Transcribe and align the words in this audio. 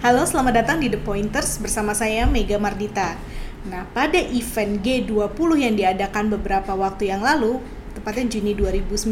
Halo, 0.00 0.24
selamat 0.24 0.64
datang 0.64 0.80
di 0.80 0.88
The 0.88 0.96
Pointers 0.96 1.60
bersama 1.60 1.92
saya 1.92 2.24
Mega 2.24 2.56
Mardita. 2.56 3.20
Nah, 3.68 3.84
pada 3.92 4.16
event 4.16 4.80
G20 4.80 5.60
yang 5.60 5.76
diadakan 5.76 6.32
beberapa 6.32 6.72
waktu 6.72 7.12
yang 7.12 7.20
lalu, 7.20 7.60
tepatnya 7.92 8.32
Juni 8.32 8.56
2019, 8.56 9.04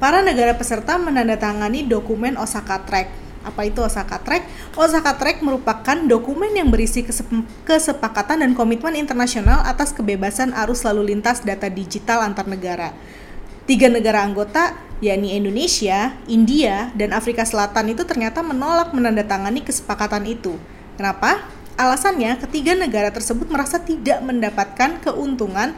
para 0.00 0.24
negara 0.24 0.56
peserta 0.56 0.96
menandatangani 0.96 1.84
dokumen 1.84 2.40
Osaka 2.40 2.80
Track. 2.88 3.12
Apa 3.44 3.68
itu 3.68 3.84
Osaka 3.84 4.24
Track? 4.24 4.48
Osaka 4.72 5.20
Track 5.20 5.44
merupakan 5.44 5.96
dokumen 6.08 6.56
yang 6.56 6.72
berisi 6.72 7.04
kesepakatan 7.68 8.40
dan 8.40 8.56
komitmen 8.56 8.96
internasional 8.96 9.68
atas 9.68 9.92
kebebasan 9.92 10.56
arus 10.64 10.80
lalu 10.88 11.12
lintas 11.12 11.44
data 11.44 11.68
digital 11.68 12.24
antar 12.24 12.48
negara. 12.48 12.96
Tiga 13.68 13.92
negara 13.92 14.24
anggota, 14.24 14.72
yakni 15.04 15.36
Indonesia, 15.36 16.16
India, 16.24 16.88
dan 16.96 17.12
Afrika 17.12 17.44
Selatan 17.44 17.92
itu 17.92 18.00
ternyata 18.08 18.40
menolak 18.40 18.96
menandatangani 18.96 19.60
kesepakatan 19.60 20.24
itu. 20.24 20.56
Kenapa? 20.96 21.44
Alasannya, 21.76 22.40
ketiga 22.48 22.72
negara 22.72 23.12
tersebut 23.12 23.44
merasa 23.52 23.76
tidak 23.76 24.24
mendapatkan 24.24 25.04
keuntungan 25.04 25.76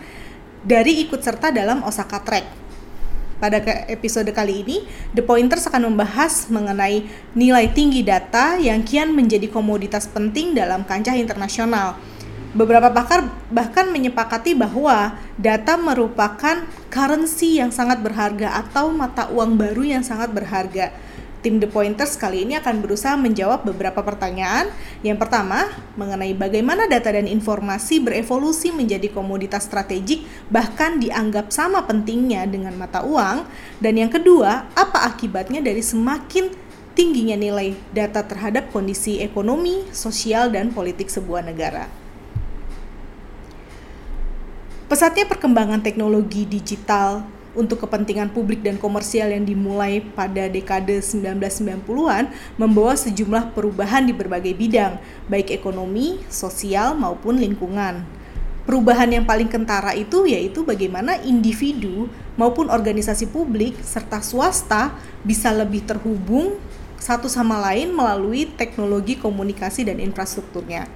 dari 0.63 1.03
ikut 1.03 1.19
serta 1.19 1.51
dalam 1.51 1.83
Osaka 1.83 2.23
Track. 2.23 2.47
Pada 3.43 3.59
episode 3.91 4.31
kali 4.31 4.63
ini, 4.63 4.87
The 5.11 5.27
Pointers 5.27 5.67
akan 5.67 5.91
membahas 5.91 6.47
mengenai 6.47 7.11
nilai 7.35 7.75
tinggi 7.75 8.07
data 8.07 8.55
yang 8.55 8.87
kian 8.87 9.11
menjadi 9.19 9.51
komoditas 9.51 10.07
penting 10.07 10.55
dalam 10.55 10.87
kancah 10.87 11.19
internasional 11.19 11.99
Beberapa 12.51 12.91
pakar 12.91 13.31
bahkan 13.47 13.95
menyepakati 13.95 14.59
bahwa 14.59 15.15
data 15.39 15.79
merupakan 15.79 16.67
currency 16.91 17.63
yang 17.63 17.71
sangat 17.71 18.03
berharga 18.03 18.59
atau 18.67 18.91
mata 18.91 19.31
uang 19.31 19.55
baru 19.55 19.87
yang 19.87 20.03
sangat 20.03 20.35
berharga. 20.35 20.91
Tim 21.41 21.57
The 21.57 21.73
Pointers 21.73 22.21
kali 22.21 22.45
ini 22.45 22.61
akan 22.61 22.85
berusaha 22.85 23.17
menjawab 23.17 23.65
beberapa 23.65 24.05
pertanyaan. 24.05 24.69
Yang 25.01 25.25
pertama, 25.25 25.73
mengenai 25.97 26.37
bagaimana 26.37 26.85
data 26.85 27.17
dan 27.17 27.25
informasi 27.25 28.05
berevolusi 28.05 28.69
menjadi 28.77 29.09
komoditas 29.09 29.65
strategik 29.65 30.29
bahkan 30.53 31.01
dianggap 31.01 31.49
sama 31.49 31.81
pentingnya 31.89 32.45
dengan 32.45 32.77
mata 32.77 33.01
uang. 33.01 33.49
Dan 33.81 33.97
yang 33.97 34.13
kedua, 34.13 34.69
apa 34.77 35.09
akibatnya 35.09 35.65
dari 35.65 35.81
semakin 35.81 36.53
tingginya 36.93 37.41
nilai 37.41 37.73
data 37.97 38.21
terhadap 38.21 38.69
kondisi 38.69 39.25
ekonomi, 39.25 39.89
sosial, 39.97 40.53
dan 40.53 40.69
politik 40.77 41.09
sebuah 41.09 41.41
negara. 41.41 41.89
Pesatnya 44.91 45.23
perkembangan 45.23 45.87
teknologi 45.87 46.43
digital 46.43 47.23
untuk 47.55 47.87
kepentingan 47.87 48.35
publik 48.35 48.67
dan 48.67 48.75
komersial 48.75 49.31
yang 49.31 49.47
dimulai 49.47 50.03
pada 50.03 50.51
dekade 50.51 50.99
1990-an 50.99 52.27
membawa 52.59 52.99
sejumlah 52.99 53.55
perubahan 53.55 54.03
di 54.03 54.11
berbagai 54.11 54.51
bidang, 54.51 54.99
baik 55.31 55.55
ekonomi, 55.55 56.19
sosial, 56.27 56.99
maupun 56.99 57.39
lingkungan. 57.39 58.03
Perubahan 58.67 59.15
yang 59.15 59.23
paling 59.23 59.47
kentara 59.47 59.95
itu 59.95 60.27
yaitu 60.27 60.67
bagaimana 60.67 61.23
individu 61.23 62.11
maupun 62.35 62.67
organisasi 62.67 63.31
publik 63.31 63.79
serta 63.87 64.19
swasta 64.19 64.99
bisa 65.23 65.55
lebih 65.55 65.87
terhubung 65.87 66.59
satu 66.99 67.31
sama 67.31 67.63
lain 67.63 67.95
melalui 67.95 68.51
teknologi 68.59 69.15
komunikasi 69.15 69.87
dan 69.87 70.03
infrastrukturnya 70.03 70.91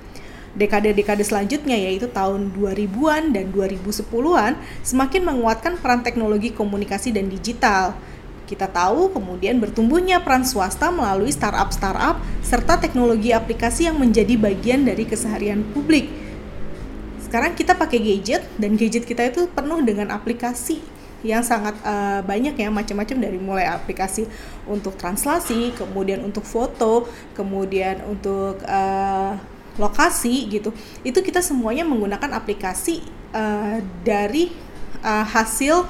dekade-dekade 0.55 1.27
selanjutnya 1.27 1.75
yaitu 1.75 2.07
tahun 2.07 2.55
2000-an 2.55 3.35
dan 3.35 3.51
2010-an 3.51 4.55
semakin 4.87 5.23
menguatkan 5.27 5.75
peran 5.83 6.07
teknologi 6.07 6.55
komunikasi 6.55 7.11
dan 7.11 7.27
digital. 7.27 7.99
Kita 8.45 8.71
tahu 8.71 9.11
kemudian 9.11 9.59
bertumbuhnya 9.59 10.23
peran 10.23 10.47
swasta 10.47 10.93
melalui 10.95 11.33
startup-startup 11.35 12.23
serta 12.45 12.79
teknologi 12.79 13.35
aplikasi 13.35 13.91
yang 13.91 13.99
menjadi 13.99 14.37
bagian 14.39 14.87
dari 14.87 15.09
keseharian 15.09 15.65
publik. 15.75 16.07
Sekarang 17.25 17.57
kita 17.59 17.75
pakai 17.75 17.99
gadget 17.99 18.47
dan 18.61 18.79
gadget 18.79 19.09
kita 19.09 19.27
itu 19.27 19.51
penuh 19.51 19.83
dengan 19.83 20.15
aplikasi 20.15 20.79
yang 21.25 21.41
sangat 21.41 21.73
uh, 21.81 22.21
banyak 22.21 22.53
ya 22.53 22.69
macam-macam 22.69 23.17
dari 23.17 23.41
mulai 23.41 23.65
aplikasi 23.65 24.29
untuk 24.69 25.01
translasi, 25.01 25.73
kemudian 25.73 26.21
untuk 26.21 26.45
foto, 26.45 27.09
kemudian 27.33 28.05
untuk 28.05 28.61
uh, 28.69 29.41
lokasi 29.77 30.47
gitu 30.51 30.71
itu 31.03 31.19
kita 31.19 31.43
semuanya 31.43 31.83
menggunakan 31.83 32.31
aplikasi 32.39 33.03
uh, 33.35 33.83
dari 34.07 34.51
uh, 35.03 35.27
hasil 35.27 35.85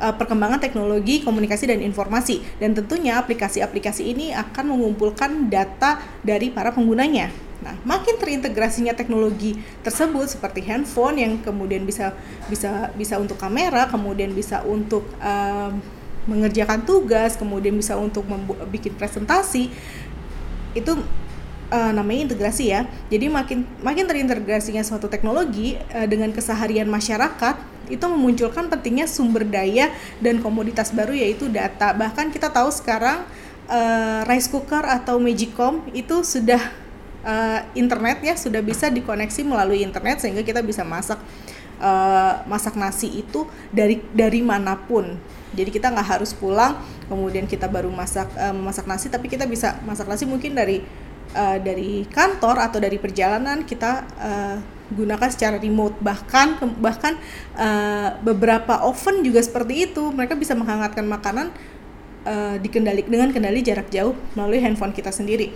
uh, 0.00 0.14
perkembangan 0.16 0.62
teknologi 0.62 1.20
komunikasi 1.20 1.68
dan 1.68 1.84
informasi 1.84 2.40
dan 2.56 2.72
tentunya 2.72 3.20
aplikasi-aplikasi 3.20 4.02
ini 4.14 4.26
akan 4.32 4.74
mengumpulkan 4.74 5.50
data 5.52 6.00
dari 6.24 6.48
para 6.48 6.72
penggunanya. 6.72 7.30
Nah, 7.58 7.74
makin 7.82 8.14
terintegrasinya 8.22 8.94
teknologi 8.94 9.58
tersebut 9.82 10.30
seperti 10.30 10.62
handphone 10.62 11.18
yang 11.18 11.32
kemudian 11.42 11.82
bisa 11.82 12.14
bisa 12.46 12.94
bisa 12.94 13.18
untuk 13.18 13.34
kamera, 13.34 13.90
kemudian 13.90 14.30
bisa 14.30 14.62
untuk 14.62 15.02
uh, 15.18 15.74
mengerjakan 16.30 16.86
tugas, 16.86 17.34
kemudian 17.34 17.74
bisa 17.74 17.98
untuk 17.98 18.22
bikin 18.70 18.94
presentasi 18.94 19.74
itu 20.76 20.92
uh, 21.72 21.92
namanya 21.92 22.32
integrasi 22.32 22.72
ya. 22.72 22.88
Jadi 23.12 23.28
makin 23.28 23.64
makin 23.80 24.04
terintegrasinya 24.08 24.82
suatu 24.84 25.06
teknologi 25.06 25.76
uh, 25.92 26.06
dengan 26.08 26.32
keseharian 26.32 26.88
masyarakat 26.88 27.56
itu 27.88 28.04
memunculkan 28.04 28.68
pentingnya 28.68 29.08
sumber 29.08 29.48
daya 29.48 29.88
dan 30.20 30.44
komoditas 30.44 30.92
baru 30.92 31.16
yaitu 31.16 31.48
data. 31.48 31.96
Bahkan 31.96 32.32
kita 32.32 32.52
tahu 32.52 32.68
sekarang 32.68 33.24
uh, 33.68 34.20
rice 34.28 34.48
cooker 34.48 34.84
atau 34.84 35.16
magicom 35.16 35.84
itu 35.96 36.20
sudah 36.20 36.60
uh, 37.24 37.60
internet 37.72 38.20
ya 38.20 38.34
sudah 38.36 38.60
bisa 38.60 38.92
dikoneksi 38.92 39.40
melalui 39.44 39.80
internet 39.80 40.20
sehingga 40.20 40.44
kita 40.44 40.60
bisa 40.60 40.84
masak 40.84 41.20
uh, 41.80 42.44
masak 42.44 42.76
nasi 42.76 43.08
itu 43.24 43.48
dari 43.72 44.04
dari 44.12 44.44
mana 44.44 44.76
pun. 44.76 45.16
Jadi 45.56 45.72
kita 45.72 45.88
nggak 45.88 46.20
harus 46.20 46.36
pulang 46.36 46.76
kemudian 47.08 47.48
kita 47.48 47.64
baru 47.72 47.88
masak 47.88 48.28
uh, 48.36 48.52
masak 48.52 48.84
nasi 48.84 49.08
tapi 49.08 49.32
kita 49.32 49.48
bisa 49.48 49.80
masak 49.88 50.04
nasi 50.04 50.28
mungkin 50.28 50.52
dari 50.52 50.84
uh, 51.34 51.58
dari 51.60 52.06
kantor 52.08 52.56
atau 52.70 52.78
dari 52.78 52.96
perjalanan 52.96 53.64
kita 53.64 53.92
uh, 54.20 54.56
gunakan 54.92 55.28
secara 55.28 55.56
remote. 55.60 55.96
Bahkan 56.00 56.78
bahkan 56.80 57.16
uh, 57.56 58.16
beberapa 58.24 58.84
oven 58.84 59.24
juga 59.24 59.44
seperti 59.44 59.90
itu. 59.90 60.12
Mereka 60.12 60.36
bisa 60.36 60.56
menghangatkan 60.56 61.04
makanan 61.04 61.52
uh, 62.24 62.56
dikendali 62.60 63.04
dengan 63.04 63.32
kendali 63.32 63.60
jarak 63.60 63.92
jauh 63.92 64.16
melalui 64.32 64.60
handphone 64.62 64.92
kita 64.96 65.12
sendiri. 65.12 65.52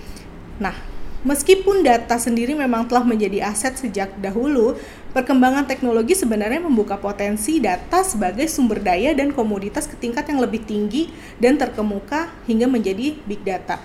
Nah 0.61 0.93
Meskipun 1.23 1.87
data 1.87 2.19
sendiri 2.19 2.51
memang 2.51 2.91
telah 2.91 3.07
menjadi 3.07 3.47
aset 3.47 3.79
sejak 3.79 4.11
dahulu, 4.19 4.75
perkembangan 5.15 5.71
teknologi 5.71 6.19
sebenarnya 6.19 6.59
membuka 6.59 6.99
potensi 6.99 7.63
data 7.63 8.03
sebagai 8.03 8.51
sumber 8.51 8.83
daya 8.83 9.15
dan 9.15 9.31
komoditas 9.31 9.87
ke 9.87 9.95
tingkat 9.95 10.27
yang 10.27 10.43
lebih 10.43 10.67
tinggi 10.67 11.15
dan 11.39 11.55
terkemuka 11.55 12.27
hingga 12.51 12.67
menjadi 12.67 13.15
big 13.23 13.39
data 13.47 13.79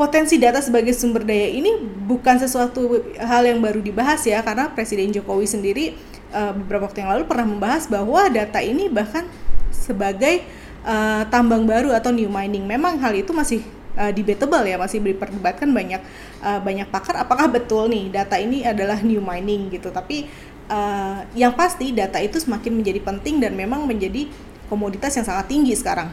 potensi 0.00 0.40
data 0.40 0.64
sebagai 0.64 0.96
sumber 0.96 1.28
daya 1.28 1.52
ini 1.52 1.76
bukan 2.08 2.40
sesuatu 2.40 3.04
hal 3.20 3.44
yang 3.44 3.60
baru 3.60 3.84
dibahas 3.84 4.24
ya 4.24 4.40
karena 4.40 4.72
Presiden 4.72 5.12
Jokowi 5.12 5.44
sendiri 5.44 5.92
uh, 6.32 6.56
beberapa 6.56 6.88
waktu 6.88 7.04
yang 7.04 7.12
lalu 7.12 7.28
pernah 7.28 7.44
membahas 7.44 7.84
bahwa 7.84 8.24
data 8.32 8.64
ini 8.64 8.88
bahkan 8.88 9.28
sebagai 9.68 10.40
uh, 10.88 11.28
tambang 11.28 11.68
baru 11.68 11.92
atau 11.92 12.16
new 12.16 12.32
mining. 12.32 12.64
Memang 12.64 12.96
hal 12.96 13.12
itu 13.12 13.36
masih 13.36 13.60
uh, 13.92 14.08
debatable 14.08 14.64
ya, 14.64 14.80
masih 14.80 15.04
diperdebatkan 15.04 15.68
banyak 15.68 16.00
uh, 16.40 16.64
banyak 16.64 16.88
pakar 16.88 17.20
apakah 17.20 17.52
betul 17.52 17.84
nih 17.92 18.08
data 18.08 18.40
ini 18.40 18.64
adalah 18.64 18.96
new 19.04 19.20
mining 19.20 19.68
gitu. 19.68 19.92
Tapi 19.92 20.24
uh, 20.72 21.28
yang 21.36 21.52
pasti 21.52 21.92
data 21.92 22.16
itu 22.24 22.40
semakin 22.40 22.72
menjadi 22.72 23.04
penting 23.04 23.36
dan 23.36 23.52
memang 23.52 23.84
menjadi 23.84 24.32
komoditas 24.72 25.12
yang 25.20 25.28
sangat 25.28 25.44
tinggi 25.44 25.76
sekarang. 25.76 26.08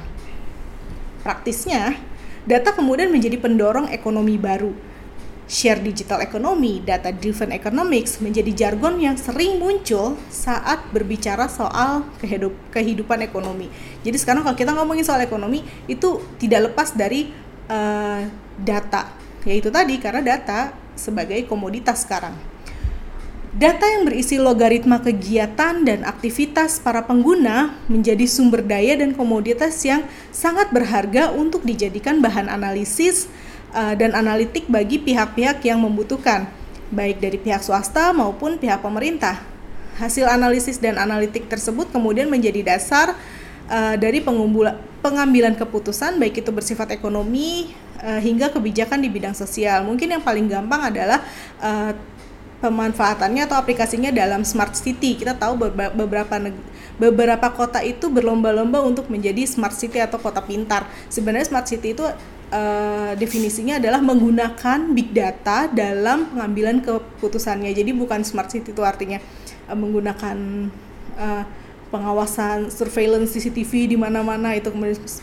Praktisnya 1.23 1.95
Data 2.47 2.71
kemudian 2.71 3.11
menjadi 3.11 3.35
pendorong 3.35 3.91
ekonomi 3.91 4.39
baru. 4.39 4.71
Share 5.51 5.83
digital 5.83 6.23
economy, 6.23 6.79
data 6.79 7.11
driven 7.11 7.51
economics 7.51 8.23
menjadi 8.23 8.51
jargon 8.55 9.03
yang 9.03 9.19
sering 9.19 9.59
muncul 9.59 10.15
saat 10.31 10.79
berbicara 10.95 11.51
soal 11.51 12.07
kehidup, 12.23 12.55
kehidupan 12.71 13.19
ekonomi. 13.19 13.67
Jadi 13.99 14.15
sekarang 14.15 14.47
kalau 14.47 14.55
kita 14.55 14.71
ngomongin 14.71 15.03
soal 15.03 15.19
ekonomi 15.19 15.59
itu 15.91 16.23
tidak 16.39 16.71
lepas 16.71 16.95
dari 16.95 17.35
uh, 17.67 18.23
data, 18.59 19.11
yaitu 19.43 19.67
tadi 19.67 19.99
karena 19.99 20.23
data 20.23 20.71
sebagai 20.95 21.43
komoditas 21.51 22.07
sekarang. 22.07 22.35
Data 23.57 23.89
yang 23.89 24.05
berisi 24.05 24.37
logaritma 24.37 25.01
kegiatan 25.01 25.81
dan 25.81 26.05
aktivitas 26.05 26.77
para 26.77 27.01
pengguna 27.01 27.73
menjadi 27.89 28.29
sumber 28.29 28.61
daya 28.61 28.93
dan 29.01 29.17
komoditas 29.17 29.81
yang 29.81 30.05
sangat 30.29 30.69
berharga 30.69 31.33
untuk 31.33 31.65
dijadikan 31.65 32.21
bahan 32.21 32.53
analisis 32.53 33.25
uh, 33.73 33.97
dan 33.97 34.13
analitik 34.13 34.69
bagi 34.69 35.01
pihak-pihak 35.01 35.65
yang 35.65 35.81
membutuhkan, 35.81 36.45
baik 36.93 37.17
dari 37.17 37.41
pihak 37.41 37.65
swasta 37.65 38.13
maupun 38.13 38.61
pihak 38.61 38.77
pemerintah. 38.77 39.41
Hasil 39.97 40.29
analisis 40.29 40.77
dan 40.77 41.01
analitik 41.01 41.49
tersebut 41.49 41.89
kemudian 41.89 42.29
menjadi 42.29 42.61
dasar 42.61 43.17
uh, 43.73 43.97
dari 43.97 44.21
pengambilan 45.01 45.57
keputusan 45.57 46.21
baik 46.21 46.45
itu 46.45 46.53
bersifat 46.53 46.93
ekonomi 46.93 47.73
uh, 48.05 48.21
hingga 48.21 48.53
kebijakan 48.53 49.01
di 49.01 49.09
bidang 49.09 49.33
sosial. 49.33 49.81
Mungkin 49.81 50.13
yang 50.13 50.21
paling 50.21 50.45
gampang 50.45 50.93
adalah 50.93 51.25
uh, 51.57 51.97
pemanfaatannya 52.57 53.45
atau 53.45 53.57
aplikasinya 53.57 54.09
dalam 54.09 54.41
smart 54.41 54.73
city. 54.73 55.13
Kita 55.17 55.37
tahu 55.37 55.69
beberapa 55.93 56.35
beberapa 56.97 57.47
kota 57.53 57.85
itu 57.85 58.09
berlomba-lomba 58.09 58.81
untuk 58.81 59.07
menjadi 59.13 59.45
smart 59.45 59.77
city 59.77 60.01
atau 60.01 60.17
kota 60.17 60.41
pintar. 60.41 60.89
Sebenarnya 61.07 61.45
smart 61.45 61.69
city 61.69 61.93
itu 61.93 62.03
uh, 62.49 63.11
definisinya 63.13 63.77
adalah 63.77 64.01
menggunakan 64.01 64.89
big 64.97 65.13
data 65.13 65.69
dalam 65.69 66.33
pengambilan 66.33 66.81
keputusannya. 66.81 67.69
Jadi 67.77 67.93
bukan 67.93 68.25
smart 68.25 68.49
city 68.49 68.73
itu 68.73 68.81
artinya 68.81 69.21
uh, 69.69 69.77
menggunakan 69.77 70.37
uh, 71.21 71.43
pengawasan 71.87 72.67
surveillance 72.67 73.31
CCTV 73.31 73.95
di 73.95 73.97
mana-mana 73.97 74.51
itu 74.57 74.73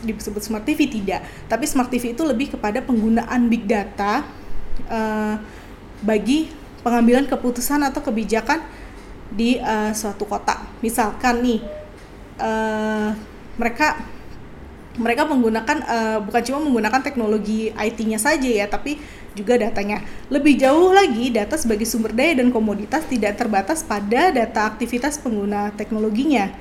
disebut 0.01 0.41
smart 0.41 0.65
TV 0.65 0.89
tidak. 0.89 1.21
Tapi 1.45 1.67
smart 1.69 1.91
TV 1.91 2.15
itu 2.15 2.23
lebih 2.25 2.57
kepada 2.57 2.81
penggunaan 2.81 3.51
big 3.51 3.69
data 3.69 4.25
uh, 4.89 5.35
bagi 6.01 6.64
pengambilan 6.85 7.25
keputusan 7.25 7.81
atau 7.81 8.05
kebijakan 8.05 8.61
di 9.33 9.57
uh, 9.57 9.89
suatu 9.97 10.29
kota. 10.29 10.61
Misalkan 10.85 11.41
nih 11.41 11.59
uh, 12.37 13.09
mereka 13.57 13.97
mereka 14.95 15.27
menggunakan 15.27 15.77
uh, 15.83 16.17
bukan 16.23 16.41
cuma 16.45 16.59
menggunakan 16.63 17.01
teknologi 17.03 17.73
IT-nya 17.73 18.21
saja 18.21 18.47
ya, 18.47 18.69
tapi 18.69 19.01
juga 19.35 19.59
datanya. 19.59 19.99
Lebih 20.31 20.55
jauh 20.55 20.95
lagi, 20.95 21.33
data 21.33 21.59
sebagai 21.59 21.83
sumber 21.83 22.15
daya 22.15 22.39
dan 22.39 22.53
komoditas 22.53 23.03
tidak 23.03 23.35
terbatas 23.35 23.83
pada 23.83 24.31
data 24.31 24.63
aktivitas 24.63 25.19
pengguna 25.19 25.75
teknologinya. 25.75 26.53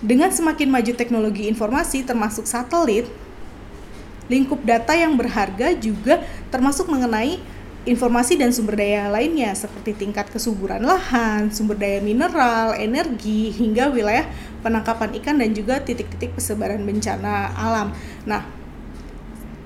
Dengan 0.00 0.32
semakin 0.32 0.72
maju 0.72 0.92
teknologi 0.96 1.46
informasi 1.46 2.02
termasuk 2.02 2.48
satelit, 2.48 3.06
lingkup 4.32 4.64
data 4.64 4.96
yang 4.96 5.12
berharga 5.12 5.76
juga 5.76 6.24
termasuk 6.48 6.88
mengenai 6.88 7.38
informasi 7.82 8.38
dan 8.38 8.54
sumber 8.54 8.78
daya 8.78 9.10
lainnya 9.10 9.50
seperti 9.58 9.98
tingkat 9.98 10.30
kesuburan 10.30 10.86
lahan, 10.86 11.50
sumber 11.50 11.74
daya 11.74 11.98
mineral, 11.98 12.78
energi, 12.78 13.50
hingga 13.50 13.90
wilayah 13.90 14.26
penangkapan 14.62 15.18
ikan 15.18 15.36
dan 15.42 15.50
juga 15.50 15.82
titik-titik 15.82 16.38
persebaran 16.38 16.78
bencana 16.86 17.50
alam. 17.58 17.90
Nah, 18.22 18.46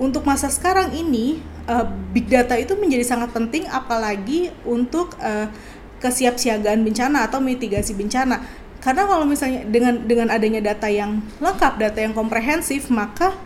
untuk 0.01 0.25
masa 0.25 0.49
sekarang 0.49 0.97
ini 0.97 1.45
uh, 1.69 1.85
big 2.17 2.29
data 2.33 2.57
itu 2.57 2.73
menjadi 2.77 3.05
sangat 3.05 3.37
penting 3.37 3.69
apalagi 3.69 4.49
untuk 4.65 5.13
uh, 5.21 5.53
kesiapsiagaan 6.01 6.81
bencana 6.85 7.29
atau 7.29 7.41
mitigasi 7.41 7.93
bencana. 7.93 8.41
Karena 8.81 9.05
kalau 9.05 9.29
misalnya 9.29 9.67
dengan 9.69 10.05
dengan 10.09 10.33
adanya 10.33 10.63
data 10.73 10.89
yang 10.89 11.21
lengkap, 11.41 11.73
data 11.81 11.99
yang 12.01 12.17
komprehensif, 12.17 12.89
maka 12.89 13.37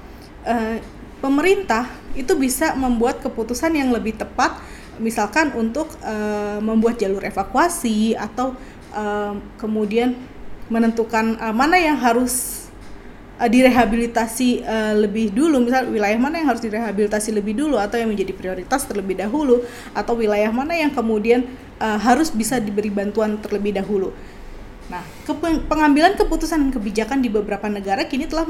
uh, 0.47 0.79
pemerintah 1.21 1.87
itu 2.17 2.35
bisa 2.35 2.75
membuat 2.75 3.23
keputusan 3.23 3.77
yang 3.77 3.93
lebih 3.95 4.19
tepat 4.19 4.59
misalkan 5.01 5.53
untuk 5.57 5.89
uh, 6.05 6.61
membuat 6.61 7.01
jalur 7.01 7.25
evakuasi 7.25 8.13
atau 8.17 8.53
uh, 8.93 9.37
kemudian 9.57 10.17
menentukan 10.69 11.41
uh, 11.41 11.55
mana 11.57 11.81
yang 11.81 11.97
harus 11.97 12.67
uh, 13.41 13.49
direhabilitasi 13.49 14.61
uh, 14.65 14.95
lebih 15.01 15.33
dulu 15.33 15.65
misal 15.65 15.89
wilayah 15.89 16.21
mana 16.21 16.45
yang 16.45 16.49
harus 16.53 16.61
direhabilitasi 16.61 17.33
lebih 17.33 17.57
dulu 17.57 17.81
atau 17.81 17.97
yang 17.97 18.13
menjadi 18.13 18.33
prioritas 18.37 18.85
terlebih 18.85 19.17
dahulu 19.17 19.65
atau 19.97 20.13
wilayah 20.13 20.53
mana 20.53 20.77
yang 20.77 20.93
kemudian 20.93 21.49
uh, 21.81 21.97
harus 21.97 22.29
bisa 22.29 22.61
diberi 22.61 22.93
bantuan 22.93 23.41
terlebih 23.41 23.81
dahulu. 23.81 24.13
Nah, 24.91 25.07
pengambilan 25.71 26.19
keputusan 26.19 26.67
dan 26.67 26.71
kebijakan 26.75 27.23
di 27.23 27.31
beberapa 27.31 27.71
negara 27.71 28.11
kini 28.11 28.27
telah 28.27 28.43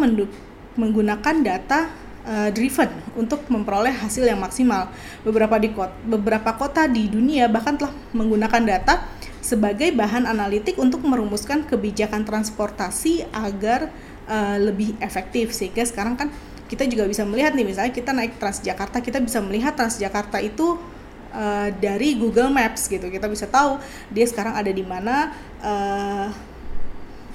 menggunakan 0.73 1.37
data 1.45 1.93
uh, 2.31 2.51
driven 2.55 2.91
untuk 3.19 3.43
memperoleh 3.51 3.91
hasil 3.91 4.23
yang 4.23 4.39
maksimal. 4.39 4.87
Beberapa 5.27 5.59
di 5.59 5.75
kota, 5.75 5.95
beberapa 6.07 6.55
kota 6.55 6.87
di 6.87 7.11
dunia 7.11 7.51
bahkan 7.51 7.75
telah 7.75 7.91
menggunakan 8.15 8.63
data 8.63 9.03
sebagai 9.43 9.91
bahan 9.91 10.31
analitik 10.31 10.79
untuk 10.79 11.03
merumuskan 11.03 11.67
kebijakan 11.67 12.23
transportasi 12.23 13.27
agar 13.35 13.91
uh, 14.31 14.57
lebih 14.63 14.95
efektif. 15.03 15.51
Sehingga 15.51 15.83
sekarang 15.83 16.15
kan 16.15 16.31
kita 16.71 16.87
juga 16.87 17.11
bisa 17.11 17.27
melihat 17.27 17.51
nih 17.59 17.67
misalnya 17.67 17.91
kita 17.91 18.15
naik 18.15 18.39
Transjakarta, 18.39 19.03
kita 19.03 19.19
bisa 19.19 19.43
melihat 19.43 19.75
Transjakarta 19.75 20.39
itu 20.39 20.79
uh, 21.35 21.69
dari 21.83 22.15
Google 22.15 22.55
Maps 22.55 22.87
gitu. 22.87 23.11
Kita 23.11 23.27
bisa 23.27 23.51
tahu 23.51 23.83
dia 24.15 24.23
sekarang 24.31 24.55
ada 24.55 24.71
di 24.71 24.87
mana 24.87 25.35
uh, 25.59 26.31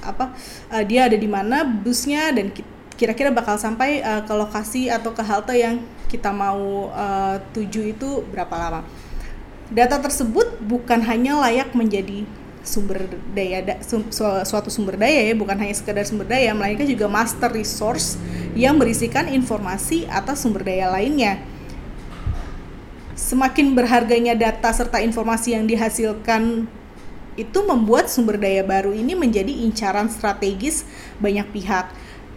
apa 0.06 0.38
uh, 0.70 0.84
dia 0.86 1.10
ada 1.10 1.18
di 1.18 1.26
mana 1.26 1.66
busnya 1.66 2.30
dan 2.30 2.54
kita 2.54 2.75
kira-kira 2.96 3.32
bakal 3.32 3.60
sampai 3.60 4.00
uh, 4.00 4.24
ke 4.24 4.34
lokasi 4.34 4.88
atau 4.88 5.12
ke 5.12 5.24
halte 5.24 5.56
yang 5.56 5.84
kita 6.08 6.32
mau 6.32 6.92
uh, 6.96 7.38
tuju 7.52 7.92
itu 7.96 8.24
berapa 8.32 8.56
lama. 8.56 8.82
Data 9.68 10.00
tersebut 10.00 10.62
bukan 10.64 11.02
hanya 11.04 11.42
layak 11.44 11.74
menjadi 11.76 12.24
sumber 12.66 13.06
daya 13.34 13.62
da, 13.62 13.74
sum, 13.86 14.10
suatu 14.42 14.74
sumber 14.74 14.98
daya 14.98 15.30
ya 15.30 15.34
bukan 15.38 15.54
hanya 15.54 15.76
sekedar 15.78 16.02
sumber 16.02 16.26
daya 16.26 16.50
melainkan 16.58 16.90
juga 16.90 17.06
master 17.06 17.54
resource 17.54 18.18
yang 18.58 18.82
berisikan 18.82 19.30
informasi 19.30 20.10
atas 20.10 20.42
sumber 20.42 20.66
daya 20.66 20.90
lainnya. 20.90 21.42
Semakin 23.16 23.74
berharganya 23.78 24.36
data 24.36 24.70
serta 24.76 25.00
informasi 25.00 25.56
yang 25.56 25.66
dihasilkan 25.66 26.68
itu 27.36 27.60
membuat 27.68 28.08
sumber 28.08 28.40
daya 28.40 28.64
baru 28.64 28.96
ini 28.96 29.12
menjadi 29.12 29.52
incaran 29.52 30.08
strategis 30.08 30.88
banyak 31.20 31.48
pihak 31.52 31.92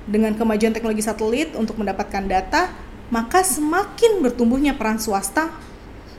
dengan 0.08 0.32
kemajuan 0.32 0.72
teknologi 0.72 1.04
satelit 1.04 1.52
untuk 1.52 1.76
mendapatkan 1.76 2.24
data, 2.24 2.72
maka 3.12 3.44
semakin 3.44 4.24
bertumbuhnya 4.24 4.72
peran 4.72 4.96
swasta 4.96 5.52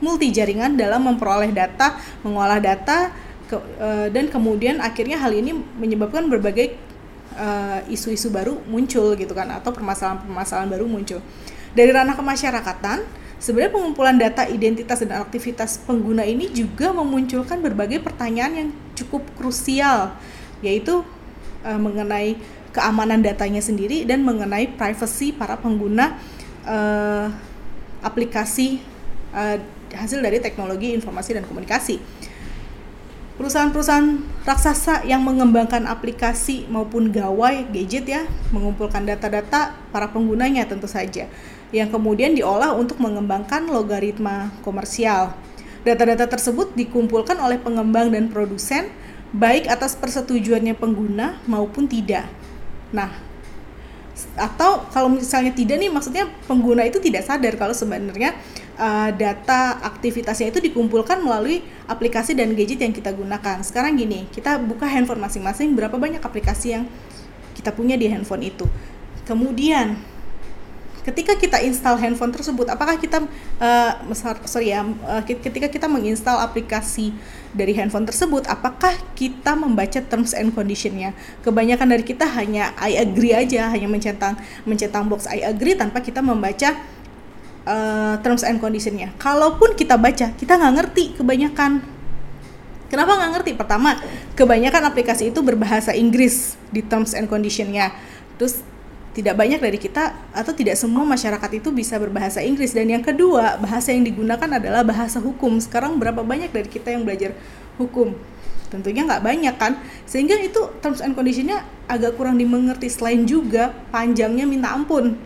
multi 0.00 0.32
jaringan 0.32 0.74
dalam 0.80 1.04
memperoleh 1.04 1.52
data, 1.52 2.00
mengolah 2.24 2.58
data, 2.58 3.12
ke, 3.46 3.56
uh, 3.58 4.08
dan 4.08 4.32
kemudian 4.32 4.80
akhirnya 4.80 5.20
hal 5.20 5.34
ini 5.34 5.52
menyebabkan 5.76 6.26
berbagai 6.26 6.78
uh, 7.36 7.84
isu-isu 7.86 8.32
baru 8.32 8.56
muncul 8.64 9.12
gitu 9.14 9.34
kan, 9.36 9.50
atau 9.52 9.70
permasalahan-permasalahan 9.70 10.70
baru 10.72 10.88
muncul. 10.88 11.20
Dari 11.76 11.90
ranah 11.92 12.16
kemasyarakatan, 12.16 13.04
sebenarnya 13.38 13.76
pengumpulan 13.76 14.16
data 14.16 14.48
identitas 14.48 15.04
dan 15.04 15.20
aktivitas 15.20 15.84
pengguna 15.84 16.24
ini 16.24 16.50
juga 16.50 16.90
memunculkan 16.96 17.60
berbagai 17.60 18.00
pertanyaan 18.02 18.52
yang 18.56 18.68
cukup 18.96 19.22
krusial, 19.36 20.16
yaitu 20.64 21.04
uh, 21.62 21.78
mengenai 21.78 22.40
keamanan 22.70 23.22
datanya 23.22 23.62
sendiri 23.62 24.06
dan 24.06 24.22
mengenai 24.22 24.70
privacy 24.74 25.34
para 25.34 25.58
pengguna 25.58 26.18
uh, 26.66 27.26
aplikasi 28.00 28.78
uh, 29.34 29.58
hasil 29.90 30.22
dari 30.22 30.38
teknologi 30.38 30.94
informasi 30.94 31.34
dan 31.34 31.44
komunikasi. 31.46 31.98
Perusahaan-perusahaan 33.40 34.20
raksasa 34.44 35.08
yang 35.08 35.24
mengembangkan 35.24 35.88
aplikasi 35.88 36.68
maupun 36.68 37.08
gawai 37.08 37.64
gadget 37.72 38.04
ya, 38.04 38.22
mengumpulkan 38.52 39.08
data-data 39.08 39.72
para 39.88 40.12
penggunanya 40.12 40.68
tentu 40.68 40.84
saja, 40.84 41.24
yang 41.72 41.88
kemudian 41.88 42.36
diolah 42.36 42.76
untuk 42.76 43.00
mengembangkan 43.00 43.64
logaritma 43.64 44.52
komersial. 44.60 45.32
Data-data 45.88 46.28
tersebut 46.28 46.76
dikumpulkan 46.76 47.40
oleh 47.40 47.56
pengembang 47.56 48.12
dan 48.12 48.28
produsen, 48.28 48.92
baik 49.32 49.72
atas 49.72 49.96
persetujuannya 49.96 50.76
pengguna 50.76 51.40
maupun 51.48 51.88
tidak. 51.88 52.28
Nah, 52.90 53.10
atau 54.36 54.84
kalau 54.92 55.08
misalnya 55.08 55.54
tidak 55.54 55.80
nih 55.80 55.88
maksudnya 55.88 56.28
pengguna 56.44 56.84
itu 56.84 57.00
tidak 57.00 57.24
sadar 57.24 57.56
kalau 57.56 57.72
sebenarnya 57.72 58.36
uh, 58.76 59.08
data 59.16 59.80
aktivitasnya 59.80 60.52
itu 60.52 60.60
dikumpulkan 60.60 61.24
melalui 61.24 61.64
aplikasi 61.88 62.36
dan 62.36 62.52
gadget 62.52 62.84
yang 62.84 62.92
kita 62.92 63.12
gunakan. 63.16 63.64
Sekarang 63.64 63.96
gini, 63.96 64.28
kita 64.28 64.60
buka 64.60 64.84
handphone 64.84 65.22
masing-masing 65.22 65.72
berapa 65.72 65.96
banyak 65.96 66.20
aplikasi 66.20 66.76
yang 66.76 66.84
kita 67.56 67.72
punya 67.72 67.96
di 67.96 68.08
handphone 68.08 68.44
itu. 68.44 68.68
Kemudian 69.24 69.96
ketika 71.00 71.32
kita 71.36 71.58
install 71.64 71.96
handphone 71.96 72.32
tersebut 72.32 72.68
apakah 72.68 73.00
kita 73.00 73.24
uh, 73.60 73.92
sorry 74.44 74.72
ya 74.72 74.84
uh, 74.84 75.22
ketika 75.24 75.68
kita 75.68 75.86
menginstal 75.88 76.36
aplikasi 76.40 77.16
dari 77.56 77.72
handphone 77.72 78.04
tersebut 78.04 78.44
apakah 78.46 78.92
kita 79.16 79.56
membaca 79.56 79.98
terms 80.04 80.36
and 80.36 80.52
conditionnya 80.52 81.16
kebanyakan 81.40 81.96
dari 81.96 82.04
kita 82.04 82.28
hanya 82.28 82.76
I 82.76 83.00
agree 83.00 83.32
aja 83.32 83.72
hanya 83.72 83.88
mencentang 83.88 84.36
mencentang 84.68 85.08
box 85.08 85.24
I 85.26 85.42
agree 85.44 85.74
tanpa 85.74 86.04
kita 86.04 86.20
membaca 86.20 86.76
uh, 87.64 88.14
terms 88.20 88.44
and 88.44 88.60
conditionnya 88.60 89.16
kalaupun 89.16 89.74
kita 89.74 89.96
baca 89.96 90.36
kita 90.36 90.52
nggak 90.56 90.74
ngerti 90.76 91.04
kebanyakan 91.16 92.00
Kenapa 92.90 93.14
nggak 93.14 93.30
ngerti? 93.38 93.50
Pertama, 93.54 93.94
kebanyakan 94.34 94.90
aplikasi 94.90 95.30
itu 95.30 95.38
berbahasa 95.46 95.94
Inggris 95.94 96.58
di 96.74 96.82
terms 96.82 97.14
and 97.14 97.30
conditionnya. 97.30 97.94
Terus 98.34 98.66
tidak 99.10 99.34
banyak 99.34 99.58
dari 99.58 99.78
kita 99.78 100.14
atau 100.30 100.52
tidak 100.54 100.78
semua 100.78 101.02
masyarakat 101.02 101.50
itu 101.58 101.74
bisa 101.74 101.98
berbahasa 101.98 102.38
Inggris. 102.46 102.70
Dan 102.70 102.94
yang 102.94 103.02
kedua 103.02 103.58
bahasa 103.58 103.90
yang 103.90 104.06
digunakan 104.06 104.46
adalah 104.46 104.86
bahasa 104.86 105.18
hukum. 105.18 105.58
Sekarang 105.58 105.98
berapa 105.98 106.22
banyak 106.22 106.54
dari 106.54 106.70
kita 106.70 106.94
yang 106.94 107.02
belajar 107.02 107.34
hukum? 107.74 108.14
Tentunya 108.70 109.02
nggak 109.02 109.22
banyak 109.26 109.54
kan? 109.58 109.82
Sehingga 110.06 110.38
itu 110.38 110.70
terms 110.78 111.02
and 111.02 111.18
conditionnya 111.18 111.66
agak 111.90 112.14
kurang 112.14 112.38
dimengerti. 112.38 112.86
Selain 112.86 113.26
juga 113.26 113.74
panjangnya 113.90 114.46
minta 114.46 114.70
ampun. 114.70 115.18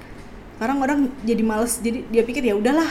Sekarang 0.57 0.81
orang 0.81 1.13
jadi 1.21 1.45
males 1.45 1.77
jadi 1.85 2.09
dia 2.09 2.25
pikir 2.25 2.41
ya 2.41 2.57
udahlah 2.57 2.89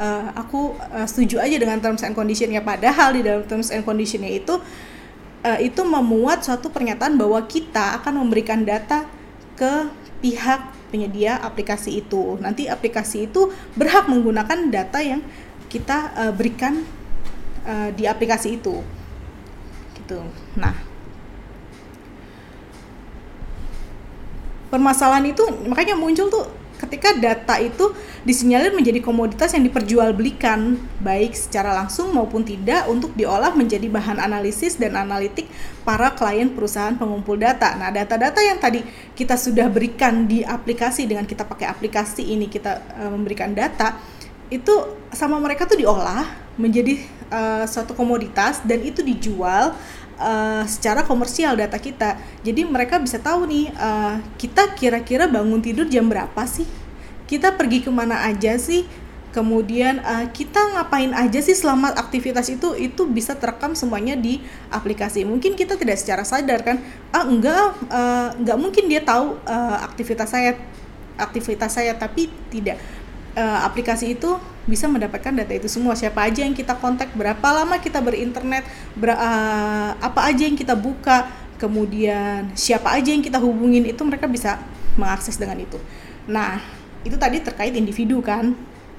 uh, 0.00 0.32
aku 0.40 0.72
uh, 0.72 1.04
setuju 1.04 1.36
aja 1.36 1.60
dengan 1.60 1.76
terms 1.84 2.00
and 2.00 2.16
conditionnya. 2.16 2.64
Padahal 2.64 3.12
di 3.12 3.20
dalam 3.20 3.44
terms 3.44 3.68
and 3.68 3.84
conditionnya 3.84 4.32
itu 4.32 4.56
uh, 5.44 5.58
itu 5.60 5.84
memuat 5.84 6.48
suatu 6.48 6.72
pernyataan 6.72 7.20
bahwa 7.20 7.44
kita 7.44 8.00
akan 8.00 8.24
memberikan 8.24 8.64
data 8.64 9.04
ke 9.60 9.99
pihak 10.20 10.60
penyedia 10.92 11.40
aplikasi 11.40 12.04
itu. 12.04 12.36
Nanti 12.40 12.68
aplikasi 12.68 13.26
itu 13.28 13.52
berhak 13.74 14.06
menggunakan 14.06 14.68
data 14.68 15.00
yang 15.00 15.24
kita 15.72 16.12
uh, 16.14 16.32
berikan 16.32 16.84
uh, 17.64 17.88
di 17.92 18.04
aplikasi 18.04 18.60
itu. 18.60 18.84
Gitu. 19.96 20.20
Nah. 20.56 20.76
Permasalahan 24.70 25.34
itu 25.34 25.42
makanya 25.66 25.98
muncul 25.98 26.30
tuh 26.30 26.46
ketika 26.80 27.12
data 27.12 27.60
itu 27.60 27.92
disinyalir 28.24 28.72
menjadi 28.72 29.04
komoditas 29.04 29.52
yang 29.52 29.66
diperjualbelikan 29.68 30.80
baik 31.02 31.36
secara 31.36 31.76
langsung 31.76 32.14
maupun 32.16 32.40
tidak 32.40 32.88
untuk 32.88 33.12
diolah 33.12 33.52
menjadi 33.52 33.90
bahan 33.92 34.16
analisis 34.16 34.80
dan 34.80 34.96
analitik 34.96 35.50
para 35.82 36.12
klien 36.12 36.52
perusahaan 36.52 36.92
pengumpul 36.94 37.40
data. 37.40 37.76
Nah, 37.76 37.88
data-data 37.88 38.40
yang 38.40 38.60
tadi 38.60 38.84
kita 39.16 39.34
sudah 39.34 39.66
berikan 39.72 40.28
di 40.28 40.44
aplikasi 40.44 41.08
dengan 41.08 41.24
kita 41.24 41.48
pakai 41.48 41.66
aplikasi 41.68 42.24
ini 42.36 42.46
kita 42.46 42.80
uh, 43.00 43.10
memberikan 43.12 43.52
data 43.56 43.96
itu 44.50 44.74
sama 45.14 45.38
mereka 45.38 45.64
tuh 45.64 45.78
diolah 45.78 46.26
menjadi 46.58 46.98
uh, 47.30 47.64
suatu 47.64 47.94
komoditas 47.94 48.60
dan 48.66 48.82
itu 48.82 49.00
dijual 49.00 49.72
uh, 50.18 50.64
secara 50.66 51.06
komersial 51.06 51.54
data 51.56 51.78
kita. 51.78 52.18
Jadi 52.42 52.66
mereka 52.66 52.98
bisa 52.98 53.22
tahu 53.22 53.46
nih 53.46 53.70
uh, 53.78 54.18
kita 54.36 54.74
kira-kira 54.74 55.30
bangun 55.30 55.62
tidur 55.62 55.86
jam 55.86 56.10
berapa 56.10 56.42
sih? 56.44 56.66
Kita 57.30 57.54
pergi 57.54 57.86
ke 57.86 57.90
mana 57.94 58.26
aja 58.26 58.58
sih? 58.58 58.84
Kemudian 59.30 60.02
uh, 60.02 60.26
kita 60.34 60.58
ngapain 60.74 61.14
aja 61.14 61.38
sih 61.38 61.54
selama 61.54 61.94
aktivitas 61.94 62.50
itu 62.50 62.74
itu 62.74 63.06
bisa 63.06 63.38
terekam 63.38 63.78
semuanya 63.78 64.18
di 64.18 64.42
aplikasi. 64.74 65.22
Mungkin 65.22 65.54
kita 65.54 65.78
tidak 65.78 66.02
secara 66.02 66.26
sadar 66.26 66.66
kan? 66.66 66.82
Ah 67.14 67.22
enggak, 67.22 67.78
uh, 67.90 68.34
enggak 68.34 68.58
mungkin 68.58 68.90
dia 68.90 69.02
tahu 69.06 69.38
uh, 69.46 69.76
aktivitas 69.86 70.34
saya 70.34 70.58
aktivitas 71.20 71.76
saya 71.76 71.92
tapi 71.94 72.32
tidak 72.48 72.80
uh, 73.36 73.60
aplikasi 73.68 74.16
itu 74.16 74.40
bisa 74.64 74.86
mendapatkan 74.86 75.32
data 75.34 75.52
itu 75.52 75.68
semua 75.68 75.94
siapa 75.94 76.24
aja 76.24 76.42
yang 76.42 76.56
kita 76.56 76.76
kontak 76.78 77.12
berapa 77.12 77.42
lama 77.52 77.76
kita 77.78 78.00
berinternet 78.00 78.64
ber, 78.96 79.14
uh, 79.14 79.92
apa 79.98 80.20
aja 80.30 80.46
yang 80.46 80.56
kita 80.56 80.72
buka 80.74 81.28
kemudian 81.60 82.48
siapa 82.56 82.96
aja 82.96 83.12
yang 83.12 83.20
kita 83.20 83.36
hubungin 83.36 83.84
itu 83.84 84.00
mereka 84.02 84.24
bisa 84.24 84.56
mengakses 84.96 85.36
dengan 85.36 85.60
itu 85.60 85.76
nah 86.24 86.60
itu 87.04 87.16
tadi 87.16 87.40
terkait 87.40 87.72
individu 87.76 88.20
kan 88.20 88.52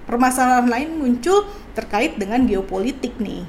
permasalahan 0.06 0.68
lain 0.68 0.90
muncul 0.98 1.46
terkait 1.78 2.18
dengan 2.18 2.44
geopolitik 2.46 3.18
nih 3.22 3.46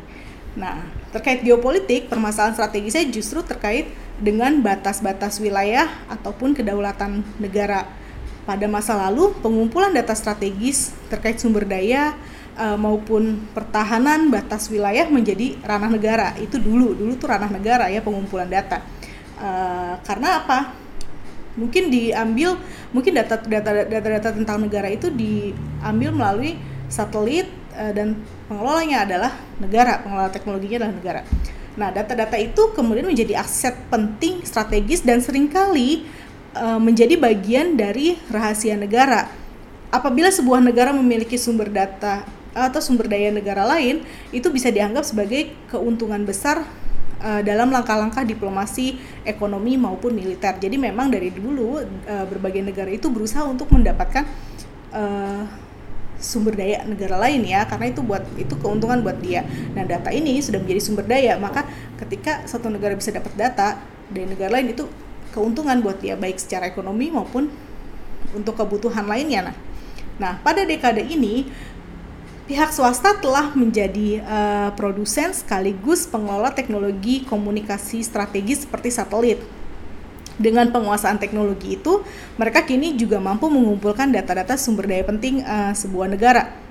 nah 0.52 0.84
terkait 1.12 1.40
geopolitik 1.44 2.12
permasalahan 2.12 2.56
strategisnya 2.56 3.08
justru 3.08 3.40
terkait 3.44 3.88
dengan 4.20 4.60
batas-batas 4.60 5.40
wilayah 5.40 5.88
ataupun 6.08 6.54
kedaulatan 6.54 7.24
negara 7.40 7.88
pada 8.42 8.66
masa 8.66 8.98
lalu, 8.98 9.30
pengumpulan 9.38 9.94
data 9.94 10.18
strategis 10.18 10.90
terkait 11.06 11.38
sumber 11.38 11.62
daya 11.62 12.18
uh, 12.58 12.74
maupun 12.74 13.38
pertahanan 13.54 14.34
batas 14.34 14.66
wilayah 14.66 15.06
menjadi 15.06 15.54
ranah 15.62 15.86
negara. 15.86 16.34
Itu 16.42 16.58
dulu, 16.58 16.90
dulu 16.90 17.14
tuh 17.14 17.30
ranah 17.30 17.50
negara 17.50 17.86
ya 17.86 18.02
pengumpulan 18.02 18.50
data. 18.50 18.82
Uh, 19.38 19.94
karena 20.02 20.42
apa? 20.42 20.74
Mungkin 21.52 21.92
diambil, 21.92 22.56
mungkin 22.96 23.12
data-data 23.12 23.84
data-data 23.84 24.32
tentang 24.32 24.64
negara 24.64 24.88
itu 24.88 25.12
diambil 25.12 26.10
melalui 26.12 26.56
satelit 26.88 27.48
uh, 27.76 27.92
dan 27.92 28.16
pengelolanya 28.48 29.04
adalah 29.04 29.32
negara, 29.60 30.00
pengelola 30.00 30.30
teknologinya 30.32 30.84
adalah 30.84 30.96
negara. 30.96 31.20
Nah, 31.72 31.88
data-data 31.88 32.36
itu 32.36 32.72
kemudian 32.76 33.08
menjadi 33.08 33.40
aset 33.40 33.76
penting 33.88 34.44
strategis 34.44 35.00
dan 35.00 35.24
sering 35.24 35.48
kali 35.48 36.04
uh, 36.56 36.76
menjadi 36.76 37.16
bagian 37.16 37.76
dari 37.76 38.20
rahasia 38.28 38.76
negara. 38.76 39.28
Apabila 39.92 40.32
sebuah 40.32 40.60
negara 40.60 40.92
memiliki 40.92 41.36
sumber 41.36 41.68
data 41.68 42.24
atau 42.52 42.80
sumber 42.80 43.08
daya 43.08 43.32
negara 43.32 43.64
lain, 43.64 44.04
itu 44.32 44.48
bisa 44.52 44.68
dianggap 44.68 45.04
sebagai 45.04 45.52
keuntungan 45.72 46.24
besar 46.24 46.64
uh, 47.22 47.40
dalam 47.40 47.70
langkah-langkah 47.70 48.26
diplomasi, 48.26 48.98
ekonomi 49.22 49.78
maupun 49.78 50.12
militer. 50.12 50.58
Jadi 50.58 50.76
memang 50.76 51.08
dari 51.08 51.30
dulu 51.30 51.80
uh, 51.80 52.26
berbagai 52.26 52.60
negara 52.60 52.90
itu 52.90 53.08
berusaha 53.08 53.46
untuk 53.46 53.70
mendapatkan 53.70 54.26
uh, 54.92 55.46
sumber 56.22 56.54
daya 56.54 56.86
negara 56.86 57.18
lain 57.18 57.42
ya 57.42 57.66
karena 57.66 57.90
itu 57.90 57.98
buat 57.98 58.22
itu 58.38 58.54
keuntungan 58.58 59.02
buat 59.02 59.18
dia. 59.18 59.42
Nah, 59.74 59.82
data 59.82 60.14
ini 60.14 60.38
sudah 60.38 60.62
menjadi 60.62 60.80
sumber 60.82 61.06
daya, 61.06 61.34
maka 61.38 61.66
ketika 61.98 62.46
satu 62.46 62.70
negara 62.70 62.94
bisa 62.94 63.10
dapat 63.10 63.34
data 63.34 63.82
dari 64.06 64.30
negara 64.30 64.58
lain 64.58 64.70
itu 64.70 64.86
keuntungan 65.34 65.80
buat 65.82 65.98
dia 65.98 66.14
baik 66.14 66.38
secara 66.38 66.70
ekonomi 66.70 67.10
maupun 67.10 67.50
untuk 68.36 68.54
kebutuhan 68.54 69.08
lainnya. 69.08 69.50
Nah, 69.50 69.56
nah 70.20 70.32
pada 70.44 70.62
dekade 70.62 71.02
ini 71.02 71.50
pihak 72.46 72.74
swasta 72.74 73.18
telah 73.22 73.54
menjadi 73.54 74.22
uh, 74.26 74.70
produsen 74.74 75.30
sekaligus 75.30 76.04
pengelola 76.10 76.50
teknologi 76.50 77.22
komunikasi 77.22 78.02
strategis 78.02 78.66
seperti 78.66 78.90
satelit. 78.90 79.40
Dengan 80.40 80.72
penguasaan 80.72 81.20
teknologi 81.20 81.76
itu, 81.76 82.02
mereka 82.40 82.64
kini 82.64 82.96
juga 82.96 83.20
mampu 83.20 83.46
mengumpulkan 83.52 84.10
data-data 84.10 84.56
sumber 84.56 84.88
daya 84.88 85.04
penting 85.04 85.44
uh, 85.44 85.76
sebuah 85.76 86.08
negara 86.08 86.62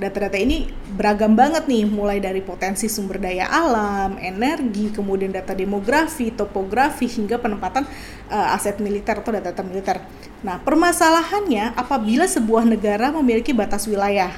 data-data 0.00 0.40
ini 0.40 0.72
beragam 0.96 1.36
banget 1.36 1.68
nih 1.68 1.84
mulai 1.84 2.18
dari 2.18 2.40
potensi 2.40 2.88
sumber 2.88 3.20
daya 3.20 3.52
alam, 3.52 4.16
energi, 4.16 4.88
kemudian 4.88 5.28
data 5.28 5.52
demografi, 5.52 6.32
topografi 6.32 7.04
hingga 7.04 7.36
penempatan 7.36 7.84
uh, 8.32 8.56
aset 8.56 8.80
militer 8.80 9.20
atau 9.20 9.30
data-data 9.30 9.60
militer. 9.60 10.00
Nah, 10.40 10.56
permasalahannya 10.64 11.76
apabila 11.76 12.24
sebuah 12.24 12.64
negara 12.64 13.12
memiliki 13.12 13.52
batas 13.52 13.84
wilayah, 13.84 14.32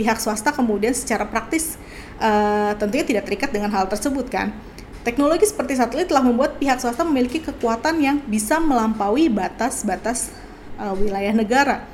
pihak 0.00 0.16
swasta 0.16 0.48
kemudian 0.56 0.96
secara 0.96 1.28
praktis 1.28 1.76
uh, 2.16 2.72
tentunya 2.80 3.04
tidak 3.04 3.28
terikat 3.28 3.52
dengan 3.52 3.68
hal 3.68 3.84
tersebut 3.84 4.32
kan. 4.32 4.56
Teknologi 5.04 5.44
seperti 5.44 5.76
satelit 5.76 6.08
telah 6.08 6.24
membuat 6.24 6.56
pihak 6.56 6.80
swasta 6.80 7.04
memiliki 7.04 7.44
kekuatan 7.44 8.00
yang 8.00 8.16
bisa 8.24 8.56
melampaui 8.56 9.28
batas-batas 9.28 10.32
uh, 10.80 10.96
wilayah 10.96 11.36
negara. 11.36 11.84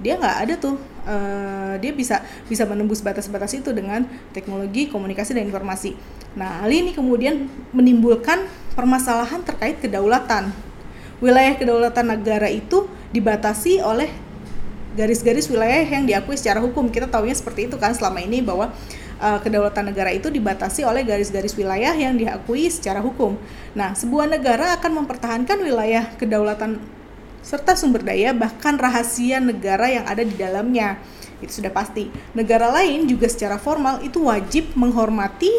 Dia 0.00 0.16
nggak 0.16 0.36
ada 0.48 0.54
tuh 0.56 0.80
uh, 1.04 1.76
dia 1.76 1.92
bisa 1.92 2.24
bisa 2.48 2.64
menembus 2.64 3.04
batas-batas 3.04 3.52
itu 3.52 3.68
dengan 3.76 4.08
teknologi 4.32 4.88
komunikasi 4.88 5.36
dan 5.36 5.44
informasi. 5.44 5.92
Nah, 6.32 6.64
hal 6.64 6.72
ini 6.72 6.96
kemudian 6.96 7.52
menimbulkan 7.76 8.48
permasalahan 8.72 9.44
terkait 9.44 9.84
kedaulatan. 9.84 10.48
Wilayah 11.20 11.54
kedaulatan 11.54 12.18
negara 12.18 12.48
itu 12.48 12.88
dibatasi 13.12 13.84
oleh 13.84 14.10
garis-garis 14.92 15.48
wilayah 15.48 15.84
yang 15.84 16.04
diakui 16.04 16.36
secara 16.36 16.60
hukum. 16.60 16.88
Kita 16.92 17.08
tahunya 17.08 17.36
seperti 17.36 17.68
itu 17.68 17.76
kan 17.80 17.96
selama 17.96 18.20
ini 18.20 18.44
bahwa 18.44 18.70
uh, 19.22 19.38
kedaulatan 19.40 19.92
negara 19.92 20.10
itu 20.12 20.28
dibatasi 20.28 20.84
oleh 20.84 21.06
garis-garis 21.06 21.56
wilayah 21.56 21.94
yang 21.94 22.18
diakui 22.18 22.68
secara 22.68 22.98
hukum. 22.98 23.38
Nah, 23.72 23.96
sebuah 23.96 24.28
negara 24.28 24.76
akan 24.76 25.04
mempertahankan 25.04 25.58
wilayah 25.62 26.10
kedaulatan 26.18 26.82
serta 27.42 27.74
sumber 27.74 28.06
daya 28.06 28.30
bahkan 28.30 28.78
rahasia 28.78 29.42
negara 29.42 29.90
yang 29.90 30.04
ada 30.06 30.22
di 30.22 30.34
dalamnya. 30.38 31.00
Itu 31.42 31.58
sudah 31.58 31.74
pasti. 31.74 32.06
Negara 32.38 32.70
lain 32.70 33.10
juga 33.10 33.26
secara 33.26 33.58
formal 33.58 33.98
itu 34.06 34.22
wajib 34.22 34.74
menghormati 34.78 35.50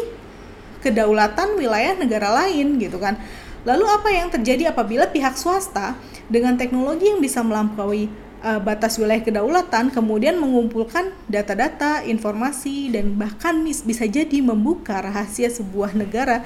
kedaulatan 0.80 1.56
wilayah 1.60 1.96
negara 1.96 2.32
lain 2.44 2.80
gitu 2.80 2.96
kan. 2.96 3.20
Lalu 3.64 3.84
apa 3.88 4.08
yang 4.12 4.28
terjadi 4.28 4.72
apabila 4.72 5.08
pihak 5.08 5.40
swasta 5.40 5.96
dengan 6.28 6.56
teknologi 6.60 7.08
yang 7.08 7.20
bisa 7.20 7.40
melampaui 7.40 8.12
uh, 8.44 8.60
batas 8.60 9.00
wilayah 9.00 9.24
kedaulatan 9.24 9.88
kemudian 9.88 10.36
mengumpulkan 10.36 11.10
data-data, 11.26 12.04
informasi 12.04 12.92
dan 12.92 13.16
bahkan 13.16 13.64
bisa 13.64 14.04
jadi 14.04 14.44
membuka 14.44 15.00
rahasia 15.00 15.48
sebuah 15.48 15.96
negara 15.96 16.44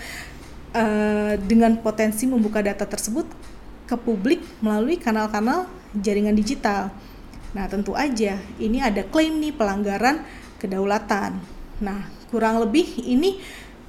uh, 0.73 1.35
dengan 1.43 1.75
potensi 1.83 2.31
membuka 2.31 2.63
data 2.63 2.87
tersebut 2.87 3.27
ke 3.91 3.97
publik 3.99 4.41
melalui 4.63 4.95
kanal-kanal 4.95 5.67
jaringan 5.99 6.39
digital. 6.39 6.95
Nah, 7.57 7.67
tentu 7.67 7.97
aja 7.99 8.39
ini 8.61 8.79
ada 8.79 9.03
klaim 9.03 9.41
nih 9.41 9.57
pelanggaran 9.57 10.23
kedaulatan. 10.61 11.41
Nah, 11.81 12.07
kurang 12.29 12.61
lebih 12.61 12.85
ini 13.03 13.41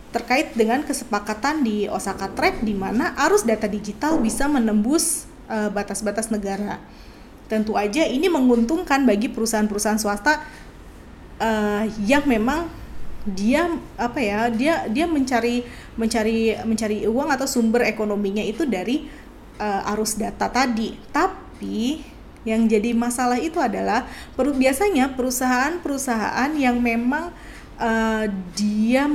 terkait 0.09 0.57
dengan 0.57 0.81
kesepakatan 0.81 1.61
di 1.61 1.85
Osaka 1.85 2.31
Trade 2.33 2.65
di 2.65 2.73
mana 2.73 3.13
arus 3.29 3.45
data 3.45 3.69
digital 3.69 4.17
bisa 4.17 4.49
menembus 4.49 5.29
eh, 5.45 5.69
batas-batas 5.69 6.31
uh, 6.31 6.33
negara. 6.33 6.81
Tentu 7.49 7.73
aja 7.73 8.05
ini 8.05 8.29
menguntungkan 8.29 9.03
bagi 9.09 9.27
perusahaan-perusahaan 9.27 9.97
swasta 9.97 10.45
uh, 11.41 11.83
yang 12.05 12.29
memang 12.29 12.69
dia 13.25 13.67
apa 13.99 14.19
ya 14.23 14.47
dia 14.47 14.87
dia 14.87 15.03
mencari 15.03 15.65
mencari 15.99 16.55
mencari 16.63 17.03
uang 17.03 17.29
atau 17.35 17.45
sumber 17.49 17.83
ekonominya 17.83 18.41
itu 18.45 18.63
dari 18.63 19.09
uh, 19.59 19.91
arus 19.97 20.15
data 20.15 20.47
tadi. 20.47 20.95
Tapi 21.11 22.05
yang 22.47 22.69
jadi 22.71 22.95
masalah 22.95 23.35
itu 23.41 23.59
adalah 23.59 24.07
per, 24.37 24.55
biasanya 24.55 25.11
perusahaan-perusahaan 25.17 26.55
yang 26.55 26.79
memang 26.79 27.35
uh, 27.75 28.25
dia 28.55 29.11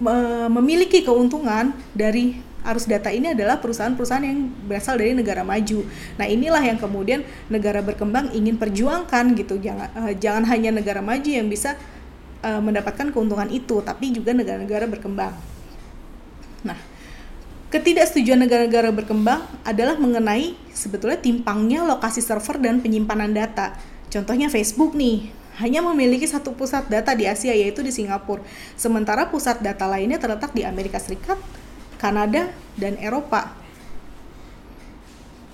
uh, 0.00 0.48
memiliki 0.48 1.04
keuntungan 1.04 1.76
dari 1.92 2.40
arus 2.64 2.88
data 2.88 3.12
ini 3.12 3.36
adalah 3.36 3.60
perusahaan-perusahaan 3.60 4.24
yang 4.24 4.48
berasal 4.64 4.96
dari 4.96 5.12
negara 5.12 5.44
maju. 5.44 5.84
Nah, 6.16 6.26
inilah 6.26 6.64
yang 6.64 6.80
kemudian 6.80 7.20
negara 7.52 7.84
berkembang 7.84 8.32
ingin 8.32 8.56
perjuangkan 8.56 9.36
gitu. 9.36 9.60
Jangan 9.60 9.88
uh, 9.92 10.12
jangan 10.16 10.48
hanya 10.48 10.72
negara 10.72 11.04
maju 11.04 11.28
yang 11.28 11.46
bisa 11.46 11.76
uh, 12.40 12.60
mendapatkan 12.64 13.12
keuntungan 13.12 13.52
itu, 13.52 13.84
tapi 13.84 14.10
juga 14.16 14.32
negara-negara 14.32 14.88
berkembang. 14.88 15.36
Nah, 16.64 16.78
ketidaksetujuan 17.68 18.40
negara-negara 18.40 18.88
berkembang 18.90 19.44
adalah 19.62 20.00
mengenai 20.00 20.56
sebetulnya 20.72 21.20
timpangnya 21.20 21.84
lokasi 21.84 22.24
server 22.24 22.56
dan 22.56 22.80
penyimpanan 22.80 23.36
data. 23.36 23.76
Contohnya 24.08 24.48
Facebook 24.48 24.96
nih, 24.96 25.28
hanya 25.58 25.82
memiliki 25.82 26.26
satu 26.26 26.54
pusat 26.54 26.86
data 26.90 27.14
di 27.14 27.30
Asia 27.30 27.54
yaitu 27.54 27.82
di 27.82 27.94
Singapura, 27.94 28.42
sementara 28.74 29.30
pusat 29.30 29.62
data 29.62 29.86
lainnya 29.86 30.18
terletak 30.18 30.50
di 30.50 30.66
Amerika 30.66 30.98
Serikat, 30.98 31.38
Kanada, 32.04 32.52
dan 32.76 33.00
Eropa. 33.00 33.56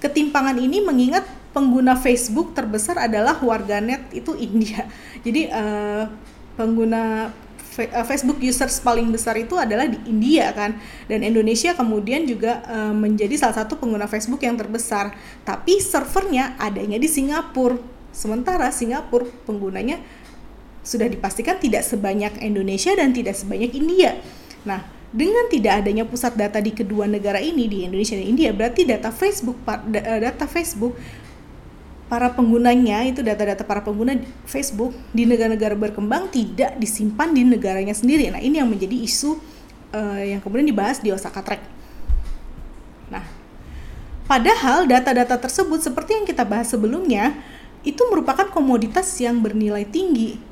Ketimpangan 0.03 0.59
ini 0.59 0.83
mengingat 0.83 1.23
pengguna 1.55 1.95
Facebook 1.95 2.59
terbesar 2.59 2.99
adalah 2.99 3.39
warganet 3.39 4.11
itu 4.11 4.35
India. 4.35 4.91
Jadi 5.27 5.47
uh, 5.47 6.11
pengguna 6.59 7.31
eh, 7.79 8.05
Facebook 8.09 8.43
users 8.43 8.83
paling 8.83 9.07
besar 9.15 9.39
itu 9.39 9.55
adalah 9.55 9.87
di 9.87 10.03
India 10.11 10.51
kan 10.51 10.75
dan 11.07 11.23
Indonesia 11.23 11.77
kemudian 11.79 12.27
juga 12.27 12.65
uh, 12.67 12.93
menjadi 12.97 13.39
salah 13.39 13.63
satu 13.63 13.79
pengguna 13.79 14.11
Facebook 14.11 14.43
yang 14.43 14.59
terbesar 14.59 15.15
tapi 15.47 15.79
servernya 15.79 16.59
adanya 16.59 17.01
di 17.01 17.09
Singapura 17.09 17.81
sementara 18.11 18.69
Singapura 18.75 19.25
penggunanya 19.49 20.03
sudah 20.85 21.07
dipastikan 21.07 21.57
tidak 21.57 21.87
sebanyak 21.87 22.43
Indonesia 22.45 22.93
dan 22.93 23.15
tidak 23.17 23.39
sebanyak 23.39 23.73
India 23.73 24.21
nah 24.67 25.00
dengan 25.11 25.51
tidak 25.51 25.83
adanya 25.83 26.07
pusat 26.07 26.39
data 26.39 26.63
di 26.63 26.71
kedua 26.71 27.11
negara 27.11 27.43
ini 27.43 27.67
di 27.67 27.83
Indonesia 27.83 28.15
dan 28.15 28.27
India 28.31 28.55
berarti 28.55 28.87
data 28.87 29.11
Facebook 29.11 29.59
data 30.23 30.47
Facebook 30.47 30.95
para 32.11 32.27
penggunanya 32.35 33.07
itu 33.07 33.23
data-data 33.23 33.63
para 33.63 33.87
pengguna 33.87 34.19
Facebook 34.43 34.91
di 35.15 35.31
negara-negara 35.31 35.79
berkembang 35.79 36.27
tidak 36.27 36.75
disimpan 36.75 37.31
di 37.31 37.47
negaranya 37.47 37.95
sendiri. 37.95 38.35
Nah 38.35 38.43
ini 38.43 38.59
yang 38.59 38.67
menjadi 38.67 38.99
isu 38.99 39.39
uh, 39.95 40.19
yang 40.19 40.43
kemudian 40.43 40.67
dibahas 40.67 40.99
di 40.99 41.15
Osaka 41.15 41.39
Track. 41.39 41.63
Nah, 43.15 43.23
padahal 44.27 44.91
data-data 44.91 45.39
tersebut 45.39 45.87
seperti 45.87 46.19
yang 46.19 46.27
kita 46.27 46.43
bahas 46.43 46.75
sebelumnya 46.75 47.39
itu 47.87 48.03
merupakan 48.11 48.51
komoditas 48.51 49.07
yang 49.23 49.39
bernilai 49.39 49.87
tinggi. 49.87 50.50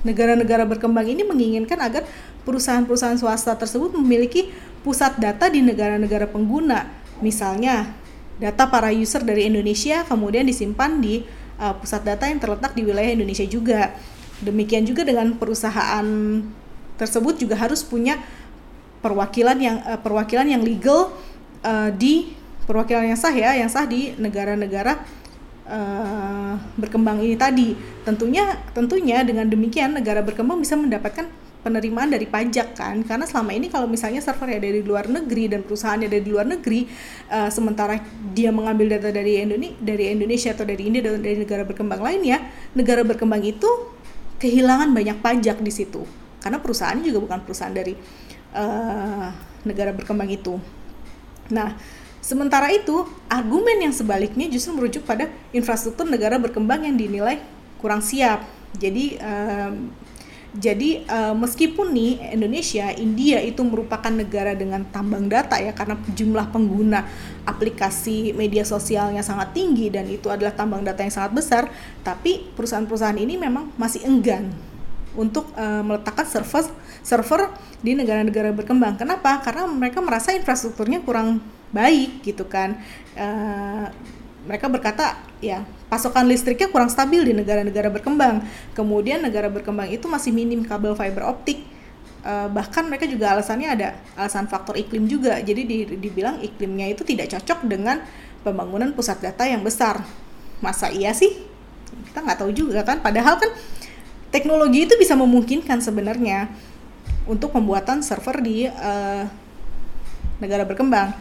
Negara-negara 0.00 0.64
berkembang 0.64 1.04
ini 1.04 1.22
menginginkan 1.26 1.76
agar 1.76 2.08
perusahaan-perusahaan 2.48 3.20
swasta 3.20 3.52
tersebut 3.56 3.92
memiliki 4.00 4.48
pusat 4.80 5.20
data 5.20 5.52
di 5.52 5.60
negara-negara 5.60 6.24
pengguna. 6.24 6.88
Misalnya, 7.20 7.92
data 8.40 8.64
para 8.72 8.88
user 8.88 9.20
dari 9.20 9.44
Indonesia 9.52 10.00
kemudian 10.08 10.48
disimpan 10.48 11.04
di 11.04 11.20
uh, 11.60 11.76
pusat 11.76 12.00
data 12.00 12.24
yang 12.24 12.40
terletak 12.40 12.72
di 12.72 12.82
wilayah 12.82 13.12
Indonesia 13.12 13.44
juga. 13.44 13.92
Demikian 14.40 14.88
juga 14.88 15.04
dengan 15.04 15.36
perusahaan 15.36 16.06
tersebut 16.96 17.36
juga 17.36 17.60
harus 17.60 17.84
punya 17.84 18.16
perwakilan 19.04 19.56
yang 19.60 19.76
uh, 19.84 20.00
perwakilan 20.00 20.48
yang 20.48 20.64
legal 20.64 21.12
uh, 21.60 21.92
di 21.92 22.32
perwakilan 22.64 23.12
yang 23.12 23.20
sah 23.20 23.36
ya, 23.36 23.52
yang 23.52 23.68
sah 23.68 23.84
di 23.84 24.16
negara-negara 24.16 25.19
uh, 25.66 26.54
berkembang 26.78 27.20
ini 27.20 27.36
tadi. 27.36 27.76
Tentunya 28.06 28.56
tentunya 28.72 29.20
dengan 29.26 29.48
demikian 29.48 29.96
negara 29.96 30.24
berkembang 30.24 30.60
bisa 30.60 30.78
mendapatkan 30.78 31.28
penerimaan 31.60 32.08
dari 32.08 32.24
pajak 32.24 32.72
kan? 32.76 33.04
Karena 33.04 33.28
selama 33.28 33.52
ini 33.52 33.68
kalau 33.68 33.84
misalnya 33.84 34.24
server 34.24 34.48
servernya 34.48 34.60
dari 34.64 34.80
luar 34.80 35.06
negeri 35.06 35.44
dan 35.52 35.60
perusahaannya 35.60 36.08
dari 36.08 36.26
luar 36.26 36.48
negeri 36.48 36.88
uh, 37.28 37.52
sementara 37.52 38.00
dia 38.32 38.48
mengambil 38.48 38.96
data 38.96 39.12
dari 39.12 39.40
Indonesia 39.40 39.76
dari 39.80 40.04
Indonesia 40.12 40.50
atau 40.56 40.64
dari 40.64 40.82
India 40.88 41.04
dan 41.04 41.20
dari 41.20 41.36
negara 41.36 41.62
berkembang 41.68 42.00
lainnya 42.00 42.40
negara 42.72 43.04
berkembang 43.04 43.44
itu 43.44 43.68
kehilangan 44.40 44.96
banyak 44.96 45.20
pajak 45.20 45.60
di 45.60 45.72
situ. 45.72 46.08
Karena 46.40 46.56
perusahaannya 46.56 47.04
juga 47.04 47.20
bukan 47.20 47.40
perusahaan 47.44 47.72
dari 47.76 47.92
uh, 48.56 49.28
negara 49.68 49.92
berkembang 49.92 50.32
itu. 50.32 50.56
Nah 51.52 51.99
Sementara 52.20 52.68
itu, 52.68 53.08
argumen 53.32 53.80
yang 53.80 53.94
sebaliknya 53.96 54.46
justru 54.52 54.76
merujuk 54.76 55.08
pada 55.08 55.32
infrastruktur 55.56 56.04
negara 56.04 56.36
berkembang 56.36 56.84
yang 56.84 56.94
dinilai 56.94 57.40
kurang 57.80 58.04
siap. 58.04 58.44
Jadi 58.76 59.16
um, 59.18 59.88
jadi 60.50 61.06
uh, 61.06 61.34
meskipun 61.38 61.94
nih 61.94 62.34
Indonesia, 62.34 62.90
India 62.98 63.38
itu 63.38 63.62
merupakan 63.62 64.10
negara 64.10 64.50
dengan 64.58 64.82
tambang 64.90 65.30
data 65.30 65.54
ya 65.62 65.70
karena 65.70 65.94
jumlah 66.10 66.50
pengguna 66.50 67.06
aplikasi 67.46 68.34
media 68.34 68.66
sosialnya 68.66 69.22
sangat 69.22 69.54
tinggi 69.54 69.94
dan 69.94 70.10
itu 70.10 70.26
adalah 70.26 70.50
tambang 70.50 70.82
data 70.82 71.06
yang 71.06 71.14
sangat 71.14 71.32
besar, 71.38 71.62
tapi 72.02 72.50
perusahaan-perusahaan 72.58 73.14
ini 73.14 73.38
memang 73.38 73.70
masih 73.78 74.02
enggan 74.02 74.50
untuk 75.14 75.54
uh, 75.54 75.86
meletakkan 75.86 76.26
server 76.26 76.66
server 77.02 77.54
di 77.78 77.94
negara-negara 77.94 78.50
berkembang. 78.50 78.98
Kenapa? 78.98 79.38
Karena 79.46 79.70
mereka 79.70 80.02
merasa 80.02 80.34
infrastrukturnya 80.34 80.98
kurang 81.06 81.38
baik 81.70 82.22
gitu 82.26 82.46
kan. 82.46 82.78
Uh, 83.14 83.90
mereka 84.46 84.66
berkata 84.72 85.20
ya 85.44 85.64
pasokan 85.92 86.24
listriknya 86.24 86.70
kurang 86.70 86.88
stabil 86.88 87.22
di 87.22 87.32
negara-negara 87.34 87.90
berkembang. 87.90 88.44
Kemudian 88.72 89.20
negara 89.20 89.50
berkembang 89.50 89.90
itu 89.90 90.06
masih 90.06 90.30
minim 90.30 90.62
kabel 90.62 90.94
fiber 90.94 91.26
optik. 91.26 91.66
Uh, 92.20 92.52
bahkan 92.52 92.84
mereka 92.84 93.08
juga 93.08 93.32
alasannya 93.32 93.68
ada 93.68 93.88
alasan 94.14 94.44
faktor 94.46 94.76
iklim 94.76 95.08
juga. 95.08 95.40
Jadi 95.40 95.62
di, 95.64 95.78
dibilang 95.96 96.38
iklimnya 96.44 96.92
itu 96.92 97.02
tidak 97.02 97.32
cocok 97.32 97.64
dengan 97.64 98.04
pembangunan 98.44 98.92
pusat 98.92 99.20
data 99.24 99.44
yang 99.48 99.64
besar. 99.64 100.04
Masa 100.60 100.92
iya 100.92 101.16
sih? 101.16 101.32
Kita 102.10 102.20
nggak 102.20 102.38
tahu 102.44 102.52
juga 102.52 102.84
kan. 102.84 103.00
Padahal 103.00 103.40
kan 103.40 103.50
teknologi 104.28 104.84
itu 104.84 104.94
bisa 105.00 105.16
memungkinkan 105.16 105.80
sebenarnya 105.80 106.52
untuk 107.24 107.52
pembuatan 107.52 108.00
server 108.00 108.40
di 108.40 108.68
uh, 108.68 109.24
negara 110.40 110.64
berkembang. 110.64 111.12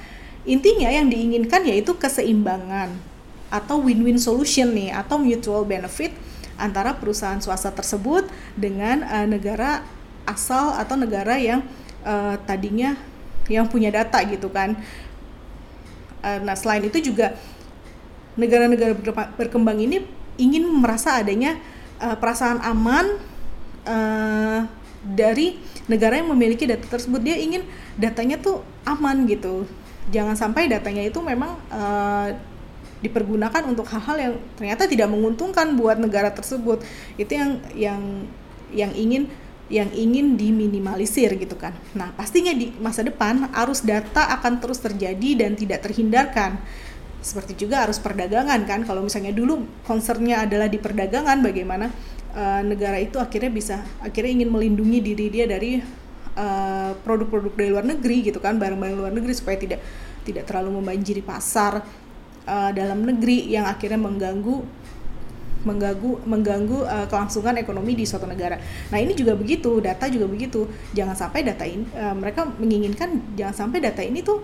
Intinya 0.47 0.87
yang 0.87 1.11
diinginkan 1.11 1.67
yaitu 1.67 1.95
keseimbangan 1.95 2.95
atau 3.49 3.81
win-win 3.81 4.21
solution 4.21 4.71
nih 4.71 4.93
atau 4.93 5.17
mutual 5.17 5.65
benefit 5.65 6.13
antara 6.59 6.93
perusahaan 6.93 7.39
swasta 7.41 7.73
tersebut 7.73 8.27
dengan 8.53 9.01
uh, 9.07 9.25
negara 9.25 9.81
asal 10.27 10.75
atau 10.77 10.93
negara 10.93 11.39
yang 11.39 11.65
uh, 12.05 12.37
tadinya 12.45 12.93
yang 13.49 13.65
punya 13.65 13.89
data 13.89 14.21
gitu 14.27 14.51
kan. 14.53 14.77
Uh, 16.21 16.39
nah 16.45 16.53
selain 16.53 16.85
itu 16.85 16.99
juga 17.01 17.33
negara-negara 18.37 18.93
berkembang 19.35 19.81
ini 19.81 20.05
ingin 20.37 20.63
merasa 20.69 21.17
adanya 21.17 21.57
uh, 21.99 22.15
perasaan 22.15 22.61
aman 22.61 23.17
uh, 23.83 24.59
dari 25.01 25.57
negara 25.89 26.21
yang 26.21 26.29
memiliki 26.31 26.69
data 26.69 26.85
tersebut. 26.85 27.19
Dia 27.23 27.39
ingin 27.39 27.65
datanya 27.97 28.37
tuh 28.37 28.61
aman 28.85 29.25
gitu. 29.25 29.65
Jangan 30.09 30.35
sampai 30.35 30.69
datanya 30.69 31.05
itu 31.05 31.19
memang 31.21 31.57
uh, 31.69 32.33
dipergunakan 32.99 33.63
untuk 33.63 33.87
hal-hal 33.87 34.17
yang 34.19 34.33
ternyata 34.59 34.83
tidak 34.83 35.07
menguntungkan 35.07 35.71
buat 35.79 35.95
negara 35.95 36.35
tersebut 36.35 36.83
itu 37.15 37.31
yang 37.31 37.51
yang 37.71 38.01
yang 38.75 38.91
ingin 38.91 39.23
yang 39.69 39.87
ingin 39.93 40.33
diminimalisir 40.33 41.37
gitu 41.37 41.53
kan. 41.53 41.77
Nah, 41.93 42.09
pastinya 42.17 42.49
di 42.51 42.73
masa 42.81 43.05
depan 43.05 43.53
arus 43.53 43.85
data 43.85 44.25
akan 44.41 44.57
terus 44.57 44.81
terjadi 44.81 45.45
dan 45.45 45.53
tidak 45.53 45.85
terhindarkan. 45.85 46.57
Seperti 47.21 47.53
juga 47.53 47.85
arus 47.85 48.01
perdagangan 48.01 48.65
kan. 48.65 48.81
Kalau 48.81 49.05
misalnya 49.05 49.29
dulu 49.29 49.61
concernnya 49.85 50.41
adalah 50.41 50.65
di 50.65 50.81
perdagangan 50.81 51.45
bagaimana 51.45 51.93
uh, 52.33 52.65
negara 52.65 52.97
itu 52.97 53.21
akhirnya 53.21 53.53
bisa 53.53 53.75
akhirnya 54.01 54.41
ingin 54.41 54.49
melindungi 54.49 54.99
diri 55.05 55.25
dia 55.29 55.45
dari 55.45 55.77
eh, 56.39 56.91
produk-produk 57.03 57.51
uh, 57.51 57.57
dari 57.59 57.69
luar 57.69 57.85
negeri 57.85 58.31
gitu 58.31 58.39
kan, 58.39 58.55
barang-barang 58.55 58.95
luar 58.95 59.11
negeri 59.11 59.33
supaya 59.35 59.59
tidak 59.59 59.83
tidak 60.23 60.47
terlalu 60.47 60.79
membanjiri 60.79 61.19
pasar 61.19 61.83
uh, 62.47 62.71
dalam 62.71 63.03
negeri 63.03 63.51
yang 63.51 63.67
akhirnya 63.67 63.99
mengganggu 63.99 64.63
mengganggu 65.59 66.23
mengganggu 66.23 66.87
uh, 66.87 67.07
kelangsungan 67.11 67.59
ekonomi 67.59 67.91
di 67.91 68.07
suatu 68.07 68.23
negara. 68.23 68.55
Nah 68.95 68.97
ini 69.03 69.11
juga 69.11 69.35
begitu, 69.35 69.83
data 69.83 70.07
juga 70.07 70.31
begitu. 70.31 70.71
Jangan 70.95 71.19
sampai 71.19 71.43
data 71.43 71.67
ini 71.67 71.83
uh, 71.99 72.15
mereka 72.15 72.47
menginginkan 72.47 73.35
jangan 73.35 73.67
sampai 73.67 73.83
data 73.83 73.99
ini 73.99 74.23
tuh 74.23 74.39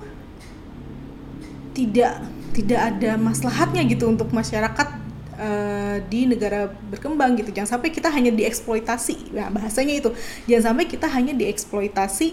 tidak 1.72 2.20
tidak 2.52 2.80
ada 2.80 3.20
maslahatnya 3.20 3.84
gitu 3.88 4.08
untuk 4.08 4.32
masyarakat 4.32 5.05
uh, 5.38 5.98
di 6.08 6.28
negara 6.28 6.72
berkembang 6.92 7.36
gitu. 7.40 7.52
Jangan 7.52 7.80
sampai 7.80 7.90
kita 7.92 8.12
hanya 8.12 8.32
dieksploitasi. 8.32 9.36
Nah, 9.36 9.52
bahasanya 9.52 9.96
itu. 10.00 10.10
Jangan 10.50 10.74
sampai 10.74 10.86
kita 10.90 11.08
hanya 11.12 11.34
dieksploitasi 11.36 12.28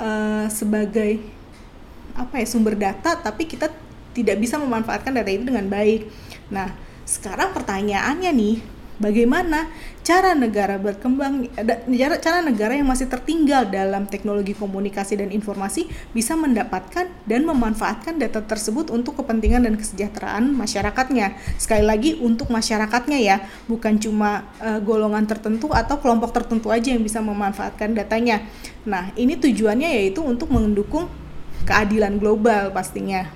uh, 0.00 0.46
sebagai 0.50 1.20
apa 2.18 2.42
ya 2.42 2.46
sumber 2.50 2.74
data 2.74 3.14
tapi 3.14 3.46
kita 3.46 3.70
tidak 4.10 4.42
bisa 4.42 4.58
memanfaatkan 4.58 5.14
data 5.14 5.30
itu 5.30 5.46
dengan 5.46 5.70
baik. 5.70 6.10
Nah, 6.50 6.74
sekarang 7.06 7.54
pertanyaannya 7.54 8.30
nih, 8.34 8.56
bagaimana 8.98 9.70
cara 10.02 10.34
negara 10.34 10.76
berkembang 10.78 11.46
cara 12.18 12.38
negara 12.42 12.74
yang 12.74 12.88
masih 12.88 13.06
tertinggal 13.06 13.68
dalam 13.68 14.10
teknologi 14.10 14.54
komunikasi 14.54 15.20
dan 15.20 15.30
informasi 15.30 15.86
bisa 16.16 16.34
mendapatkan 16.34 17.06
dan 17.26 17.40
memanfaatkan 17.46 18.18
data 18.18 18.42
tersebut 18.42 18.90
untuk 18.90 19.20
kepentingan 19.22 19.64
dan 19.64 19.74
kesejahteraan 19.78 20.50
masyarakatnya. 20.54 21.38
Sekali 21.56 21.84
lagi 21.84 22.10
untuk 22.18 22.50
masyarakatnya 22.50 23.18
ya 23.20 23.36
bukan 23.70 24.00
cuma 24.02 24.48
uh, 24.58 24.80
golongan 24.82 25.24
tertentu 25.28 25.70
atau 25.70 26.00
kelompok 26.02 26.34
tertentu 26.34 26.72
aja 26.74 26.90
yang 26.90 27.04
bisa 27.04 27.22
memanfaatkan 27.22 27.94
datanya. 27.94 28.42
Nah 28.88 29.14
ini 29.14 29.38
tujuannya 29.38 29.92
yaitu 30.02 30.24
untuk 30.24 30.50
mendukung 30.50 31.06
keadilan 31.68 32.16
global 32.16 32.72
pastinya. 32.72 33.28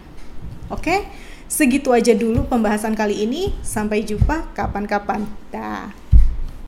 Oke 0.73 1.05
segitu 1.53 1.93
aja 1.93 2.17
dulu 2.17 2.49
pembahasan 2.49 2.97
kali 2.97 3.29
ini. 3.29 3.53
Sampai 3.61 4.01
jumpa 4.09 4.57
kapan-kapan. 4.57 5.29
Dah 5.53 6.02